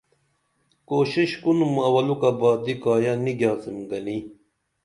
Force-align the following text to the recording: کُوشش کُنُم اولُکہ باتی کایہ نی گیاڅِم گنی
کُوشش 0.89 1.31
کُنُم 1.43 1.73
اولُکہ 1.87 2.31
باتی 2.39 2.73
کایہ 2.83 3.13
نی 3.23 3.33
گیاڅِم 3.39 3.77
گنی 3.89 4.17